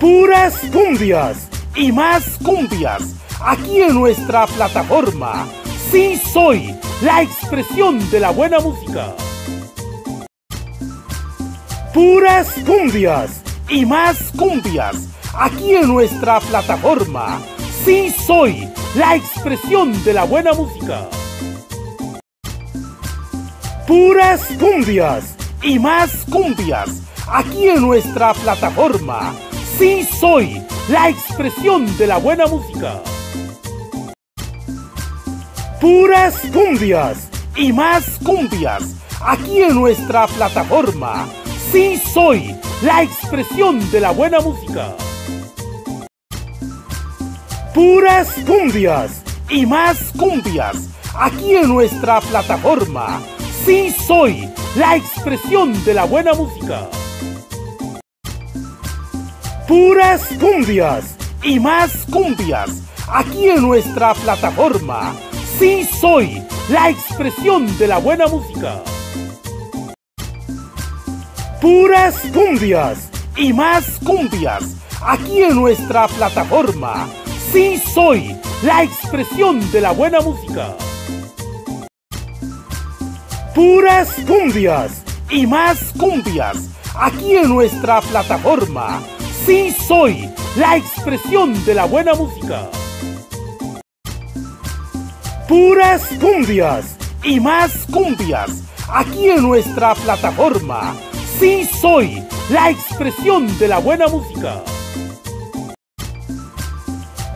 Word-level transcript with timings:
Puras 0.00 0.54
cumbias 0.72 1.48
y 1.74 1.92
más 1.92 2.38
cumbias 2.42 3.14
aquí 3.40 3.80
en 3.80 3.94
nuestra 3.94 4.46
plataforma. 4.46 5.46
Sí 5.90 6.20
soy 6.32 6.74
la 7.02 7.22
expresión 7.22 8.10
de 8.10 8.20
la 8.20 8.30
buena 8.30 8.58
música. 8.60 9.14
Puras 11.92 12.54
cumbias 12.66 13.42
y 13.68 13.86
más 13.86 14.32
cumbias 14.36 15.08
aquí 15.38 15.74
en 15.74 15.88
nuestra 15.88 16.40
plataforma. 16.40 17.40
Sí 17.84 18.10
soy 18.10 18.68
la 18.94 19.16
expresión 19.16 19.92
de 20.04 20.12
la 20.12 20.24
buena 20.24 20.52
música. 20.52 21.08
Puras 23.86 24.48
cumbias 24.58 25.34
y 25.62 25.78
más 25.78 26.24
cumbias 26.30 27.02
aquí 27.28 27.68
en 27.68 27.80
nuestra 27.80 28.34
plataforma. 28.34 29.34
Sí 29.78 30.04
soy 30.04 30.62
la 30.88 31.08
expresión 31.08 31.86
de 31.98 32.06
la 32.06 32.18
buena 32.18 32.46
música. 32.46 33.00
Puras 35.80 36.40
cumbias 36.52 37.28
y 37.56 37.72
más 37.72 38.18
cumbias 38.24 38.94
aquí 39.20 39.62
en 39.62 39.74
nuestra 39.74 40.26
plataforma. 40.26 41.26
Sí 41.72 42.00
soy 42.12 42.54
la 42.82 43.02
expresión 43.02 43.90
de 43.90 44.00
la 44.00 44.12
buena 44.12 44.40
música. 44.40 44.94
Puras 47.74 48.32
cumbias 48.46 49.22
y 49.50 49.66
más 49.66 50.12
cumbias 50.16 50.88
aquí 51.18 51.54
en 51.56 51.68
nuestra 51.68 52.20
plataforma. 52.20 53.20
Sí 53.64 53.90
soy 54.06 54.48
la 54.76 54.96
expresión 54.96 55.84
de 55.84 55.94
la 55.94 56.04
buena 56.04 56.34
música. 56.34 56.88
Puras 59.66 60.28
cumbias 60.38 61.16
y 61.42 61.58
más 61.58 62.04
cumbias 62.10 62.82
aquí 63.08 63.48
en 63.48 63.62
nuestra 63.62 64.12
plataforma. 64.12 65.14
Sí 65.58 65.88
soy 66.00 66.42
la 66.68 66.90
expresión 66.90 67.66
de 67.78 67.88
la 67.88 67.96
buena 67.96 68.26
música. 68.26 68.82
Puras 71.62 72.20
cumbias 72.34 73.08
y 73.38 73.54
más 73.54 73.98
cumbias 74.04 74.76
aquí 75.00 75.42
en 75.42 75.54
nuestra 75.54 76.08
plataforma. 76.08 77.08
Sí 77.50 77.78
soy 77.78 78.36
la 78.62 78.82
expresión 78.82 79.72
de 79.72 79.80
la 79.80 79.92
buena 79.92 80.20
música. 80.20 80.76
Puras 83.54 84.14
cumbias 84.26 85.02
y 85.30 85.46
más 85.46 85.94
cumbias 85.98 86.68
aquí 86.94 87.34
en 87.34 87.48
nuestra 87.48 88.02
plataforma. 88.02 89.00
Sí 89.46 89.72
soy 89.72 90.30
la 90.56 90.78
expresión 90.78 91.52
de 91.66 91.74
la 91.74 91.84
buena 91.84 92.14
música. 92.14 92.70
Puras 95.46 96.08
cumbias 96.18 96.96
y 97.22 97.40
más 97.40 97.84
cumbias 97.92 98.62
aquí 98.88 99.28
en 99.28 99.42
nuestra 99.42 99.94
plataforma. 99.96 100.94
Sí 101.38 101.68
soy 101.78 102.22
la 102.48 102.70
expresión 102.70 103.46
de 103.58 103.68
la 103.68 103.78
buena 103.80 104.08
música. 104.08 104.62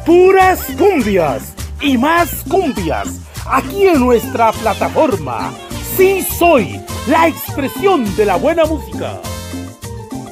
Puras 0.07 0.65
cumbias 0.79 1.53
y 1.83 1.99
más 1.99 2.43
cumbias 2.49 3.21
aquí 3.45 3.87
en 3.87 4.01
nuestra 4.01 4.53
plataforma. 4.53 5.53
Sí 5.95 6.23
soy 6.23 6.81
la 7.07 7.29
expresión 7.29 8.17
de 8.17 8.25
la 8.25 8.37
buena 8.37 8.65
música. 8.65 9.21